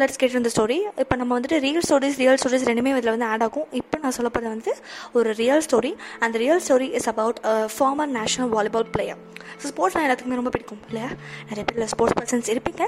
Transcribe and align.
Let's 0.00 0.18
get 0.20 0.36
இந்த 0.38 0.50
story 0.52 0.76
இப்போ 1.02 1.14
நம்ம 1.20 1.32
வந்துட்டு 1.36 1.56
ரியல் 1.64 1.84
ஸ்டோரிஸ் 1.86 2.14
ரியல் 2.20 2.38
ஸ்டோரிஸ் 2.42 2.64
ரெண்டுமே 2.68 2.92
இதில் 2.92 3.12
வந்து 3.14 3.26
ஆட் 3.32 3.42
ஆகும். 3.46 3.66
இப்போ 3.80 3.96
நான் 4.02 4.14
சொல்ல 4.16 4.28
போகிறது 4.34 4.52
வந்து 4.54 4.72
ஒரு 5.18 5.30
ரியல் 5.40 5.64
ஸ்டோரி 5.66 5.90
அந்த 6.24 6.36
real 6.42 6.62
story 6.66 6.88
is 6.98 7.08
about 7.12 7.40
former 7.74 8.10
national 8.18 8.52
volleyball 8.54 8.88
player 8.94 9.20
so 9.60 9.64
sports 9.72 9.96
நான் 9.96 10.06
எல்லாத்துக்குமே 10.06 10.38
ரொம்ப 10.40 10.52
பிடிக்கும் 10.54 10.80
இல்லையா? 10.90 11.10
நிறைய 11.50 11.64
பேர் 11.70 11.90
ஸ்போர்ட்ஸ் 11.92 12.16
பர்சன்ஸ் 12.20 12.50
இருப்பீங்க. 12.54 12.82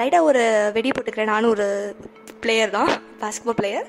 லைட்டாக 0.00 0.28
ஒரு 0.30 0.44
வெடி 0.76 0.92
போட்டுக்கிறேன். 0.96 1.32
நானும் 1.34 1.52
ஒரு 1.56 1.66
பிளேயர் 2.44 2.74
தான் 2.78 2.90
பாஸ்கெட்பால் 3.22 3.58
பிளேயர் 3.60 3.86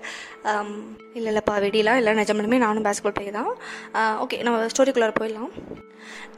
இல்லை 1.17 1.29
இல்லைப்பா 1.31 1.55
வெடிலாம் 1.65 1.99
இல்லை 2.01 2.11
நிஜமாலுமே 2.21 2.59
நானும் 2.65 2.85
பேஸ்கெட் 2.89 3.15
பிளேயர் 3.17 3.39
தான். 3.39 3.53
ஓகே 4.25 4.37
நம்ம 4.47 4.67
ஸ்டோரிக்குள்ளார 4.73 5.13
போயிடலாம். 5.21 5.53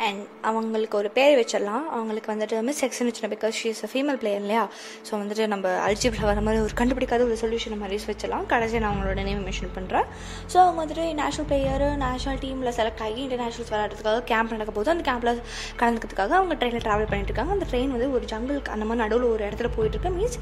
அண்ட் 0.06 0.22
அவங்களுக்கு 0.50 0.96
ஒரு 1.00 1.10
பேர் 1.18 1.36
வச்சிடலாம். 1.40 1.84
அவங்களுக்கு 1.96 2.30
வந்துட்டு 2.32 2.56
மிஸ் 2.68 2.80
செக்ஷன் 2.84 3.08
வச்சிடலாம் 3.08 3.34
because 3.34 3.54
she 3.60 3.68
is 3.74 3.82
a 3.88 3.90
female 3.92 4.18
player 4.22 4.42
இல்லையா? 4.44 4.64
ஸோ 5.08 5.12
வந்துட்டு 5.22 5.44
நம்ம 5.54 5.70
அல்ஜிபில் 5.88 6.26
வர 6.30 6.42
மாதிரி 6.48 6.60
ஒரு 6.66 6.74
கண்டுபிடிக்காத 6.80 7.24
ஒரு 7.28 7.38
சொல்யூஷன் 7.42 7.82
மாதிரி 7.84 8.00
வச்சிடலாம். 8.12 8.46
கடைசியாக 8.54 8.82
நான் 8.84 8.92
அவங்களோட 8.94 9.24
நேம் 9.28 9.46
மென்ஷன் 9.50 9.74
பண்ணுறேன் 9.78 10.08
ஸோ 10.54 10.58
அவங்க 10.64 10.80
வந்துட்டு 10.84 11.06
நேஷனல் 11.22 11.48
பிளேயர் 11.52 11.86
நேஷனல் 12.06 12.42
டீமில் 12.44 12.74
செலக்ட் 12.80 13.04
ஆகி 13.08 13.22
இன்டர்நேஷனல்ஸ் 13.28 13.72
விளையாடுறதுக்காக 13.74 14.24
கேம்ப் 14.32 14.54
நடக்க 14.56 14.74
போது 14.80 14.92
அந்த 14.96 15.06
கேம்பில் 15.10 15.42
கலந்துக்கிறதுக்காக 15.82 16.36
அவங்க 16.40 16.58
ட்ரெயினில் 16.64 16.86
ட்ராவல் 16.88 17.10
பண்ணிட்டு 17.12 17.32
இருக்காங்க. 17.34 17.56
அந்த 17.58 17.68
ட்ரெயின் 17.72 17.94
வந்து 17.96 18.10
ஒரு 18.18 18.28
ஜங்கிளுக்கு 18.34 18.74
அந்த 18.78 18.88
மாதிரி 18.90 19.04
நடுவில் 19.04 19.30
ஒரு 19.36 19.46
இடத்துல 19.50 19.72
போயிட்டுருக்கு 19.78 20.12
மீன்ஸ் 20.18 20.38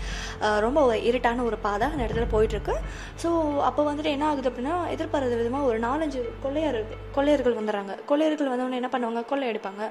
ரொம்ப 0.67 0.88
இருட்டான 1.11 1.45
ஒரு 1.52 1.59
பாதை 1.67 1.88
அந்த 1.93 2.02
இடத்துல 2.07 2.27
போயிட்டுருக்கு 2.35 2.77
ஸோ 3.25 3.30
அப்போ 3.67 3.81
வந்துட்டு 3.87 4.11
என்ன 4.15 4.25
ஆகுது 4.29 4.49
அப்படின்னா 4.49 4.75
எதிர்பாராத 4.93 5.35
விதமாக 5.39 5.69
ஒரு 5.69 5.77
நாலஞ்சு 5.85 6.19
கொள்ளையர் 6.43 6.79
கொள்ளையர்கள் 7.15 7.57
வந்துடுறாங்க. 7.59 7.93
கொள்ளையர்கள் 8.09 8.51
வந்தவொடனே 8.51 8.79
என்ன 8.81 8.89
பண்ணுவாங்க? 8.93 9.21
கொள்ளை 9.31 9.45
எடுப்பாங்க 9.51 9.83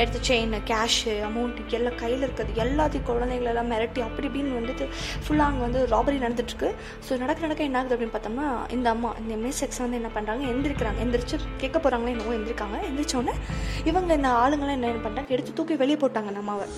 எடுத்து 0.00 0.20
செயின் 0.28 0.56
கேஷு 0.70 1.12
அமௌண்ட்டு 1.28 1.76
எல்லாம் 1.78 1.98
கையில் 2.02 2.24
இருக்கிறது 2.26 2.54
எல்லாத்தையும் 2.64 3.06
குழந்தைகள் 3.10 3.50
எல்லாம் 3.52 3.70
மிரட்டி 3.72 4.00
அப்படி 4.06 4.28
இப்படின்னு 4.30 4.58
வந்துட்டு 4.60 4.86
ஃபுல்லாக 5.24 5.48
அங்கே 5.50 5.62
வந்து 5.66 5.82
ராபரி 5.94 6.18
நடந்துட்டுருக்கு. 6.24 6.70
ஸோ 7.06 7.18
நடக்க 7.22 7.46
நடக்க 7.46 7.68
என்ன 7.68 7.78
ஆகுது 7.80 7.94
அப்படின்னு 7.96 8.16
பார்த்தோம்னா 8.16 8.48
இந்த 8.76 8.88
அம்மா 8.94 9.12
இந்த 9.22 9.36
மிஸ் 9.44 9.60
செக்ஸ் 9.62 9.82
வந்து 9.84 10.00
என்ன 10.00 10.10
பண்ணுறாங்க 10.16 10.44
எந்திரிக்கிறாங்க. 10.52 11.00
எந்திரிச்சு 11.06 11.38
கேட்க 11.62 11.76
போகிறாங்களே 11.78 12.14
என்னவோ 12.16 12.36
எந்திரிக்காங்க. 12.38 12.78
எந்திரிச்சோடனே 12.90 13.36
இவங்க 13.90 14.12
இந்த 14.20 14.30
ஆளுங்களாம் 14.42 14.78
என்ன 14.78 14.92
பண்ணுறாங்க 15.08 15.34
எடுத்து 15.36 15.56
தூக்கி 15.60 15.76
வெளியே 15.84 16.00
போட்டாங்க 16.04 16.32
நம்மாவை 16.38 16.68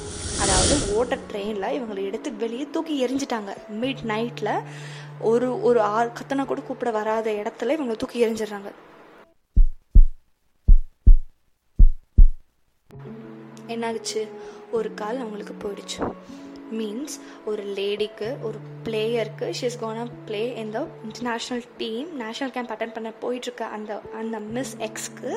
அதாவது 0.42 0.74
ஓட்ட 0.98 1.14
ட்ரெயினில் 1.32 1.74
இவங்களை 1.78 2.02
எடுத்து 2.10 2.28
வெளியே 2.44 2.66
தூக்கி 2.76 2.94
எரிஞ்சிட்டாங்க 3.06 3.52
மிட் 3.82 4.02
நைட்டில் 4.12 4.54
ஒரு 5.20 5.62
ஒரு 5.62 5.80
ஆள் 5.80 6.12
கத்தனை 6.12 6.44
கூட 6.44 6.60
கூப்பிட 6.60 6.90
வராத 6.90 7.30
இடத்துல 7.30 7.72
இவங்களை 7.72 7.96
தூக்கி 7.96 8.26
எரிஞ்சிடுறாங்க 8.26 8.70
என்னாச்சு? 13.68 14.28
ஒரு 14.70 14.94
கால் 14.94 15.16
அவங்களுக்கு 15.16 15.54
போயிடுச்சு. 15.54 16.14
மீன்ஸ் 16.78 17.14
ஒரு 17.46 17.62
லேடிக்கு 17.78 18.28
ஒரு 18.42 18.58
பிளேயருக்கு 18.84 19.46
ஷீஸ் 19.58 19.78
கோனா 19.80 20.04
ப்ளே 20.26 20.40
இந்த 20.62 20.78
international 21.06 21.64
team 21.76 22.08
national 22.20 22.52
camp 22.54 22.72
attend 22.74 22.94
பண்ண 22.94 23.12
போயிட்டுருக்க 23.22 23.64
அந்த 23.76 24.00
அந்த 24.20 24.38
மிஸ் 24.38 24.74
எக்ஸ்க்கு 24.88 25.30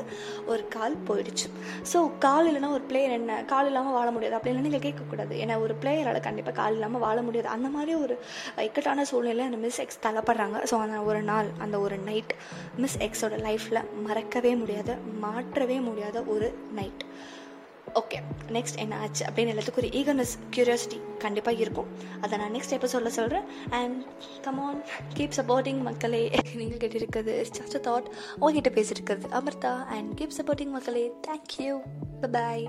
ஒரு 0.45 0.67
கால் 0.67 0.95
போயிடுச்சு. 1.07 1.47
ஸோ 1.93 2.17
கால் 2.19 2.47
இல்லைனா 2.51 2.71
ஒரு 2.71 2.81
பிளேயர் 2.81 3.11
என்ன? 3.11 3.43
கால் 3.43 3.65
இல்லாமல் 3.65 3.93
வாழ 3.93 4.11
முடியாது. 4.11 4.35
அப்படி 4.35 4.51
இல்லைன்னா 4.53 4.67
நீங்கள் 4.69 4.85
கேட்கக்கூடாது. 4.87 5.33
ஏன்னா 5.43 5.57
ஒரு 5.59 5.75
பிளேயரால் 5.81 6.19
கண்டிப்பாக 6.19 6.55
கால் 6.61 6.73
இல்லாமல் 6.73 7.05
வாழ 7.07 7.21
முடியாது. 7.21 7.47
அந்த 7.47 7.69
மாதிரி 7.69 7.95
ஒரு 7.95 8.17
இக்கட்டான 8.57 9.03
சூழ்நிலை 9.03 9.45
அந்த 9.45 9.57
மிஸ் 9.57 9.79
எக்ஸ் 9.79 10.03
தள்ளப்படுறாங்க. 10.07 10.59
ஸோ 10.71 10.77
அந்த 10.79 10.99
ஒரு 11.01 11.21
நாள் 11.21 11.49
அந்த 11.59 11.79
ஒரு 11.79 11.97
நைட் 11.97 12.33
மிஸ் 12.77 12.97
எக்ஸோட 12.97 13.37
லைஃப்பில் 13.47 13.87
மறக்கவே 14.07 14.55
முடியாத 14.55 14.97
மாற்றவே 15.19 15.79
முடியாத 15.79 16.21
ஒரு 16.21 16.53
நைட் 16.73 17.03
ஓகே 17.93 18.19
நெக்ஸ்ட் 18.49 18.77
என்ன 18.77 18.97
ஆச்சு 18.97 19.25
அப்படின்னு 19.25 19.53
எல்லாத்துக்கும் 19.53 19.77
ஒரு 19.77 19.87
ஈகர்னஸ் 19.87 20.55
க்யூரியாசிட்டி 20.55 21.17
கண்டிப்பாக 21.17 21.57
இருக்கும். 21.57 21.87
அதை 22.21 22.37
நான் 22.37 22.53
நெக்ஸ்ட் 22.53 22.69
எபிசோடில் 22.69 23.09
சொல்கிறேன் 23.09 23.43
and 23.69 24.05
come 24.41 24.59
on 24.59 24.83
keep 25.17 25.31
supporting 25.35 25.81
மக்களே. 25.81 26.31
நீங்கள் 26.55 26.89
கேட்டிருக்கிறது 26.89 27.45
ஜஸ்ட் 27.57 27.81
தாட் 27.87 28.05
உங்ககிட்ட 28.39 28.69
பேசியிருக்கிறது 28.69 29.23
அமிர்தா. 29.31 29.85
அண்ட் 29.85 30.19
கீப் 30.19 30.41
சப்போர்ட்டிங் 30.41 30.71
மக்களே. 30.77 31.11
Thank you 31.27 31.79
bye 32.31 32.67